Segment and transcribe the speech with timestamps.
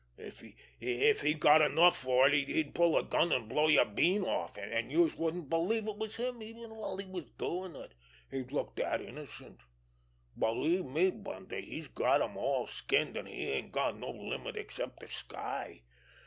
[0.17, 4.57] If he got enough for it he'd pull a gun an' blow yer bean off,
[4.57, 7.91] an' youse wouldn't believe it was him even while he was doin' it,
[8.31, 9.59] he'd look dat innocent.
[10.35, 11.61] Believe me, Bundy!
[11.61, 15.83] He's got 'em all skinned, an' he ain't got no limit except de sky.